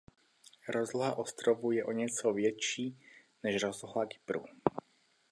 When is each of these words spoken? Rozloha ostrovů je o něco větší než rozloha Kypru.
Rozloha 0.67 1.13
ostrovů 1.15 1.71
je 1.71 1.85
o 1.85 1.91
něco 1.91 2.33
větší 2.33 2.99
než 3.43 3.63
rozloha 3.63 4.05
Kypru. 4.05 4.43